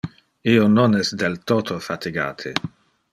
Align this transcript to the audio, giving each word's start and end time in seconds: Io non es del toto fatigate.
Io 0.53 0.63
non 0.77 0.95
es 1.01 1.11
del 1.23 1.37
toto 1.51 1.77
fatigate. 1.91 2.55